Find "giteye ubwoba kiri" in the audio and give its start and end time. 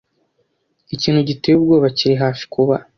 1.29-2.15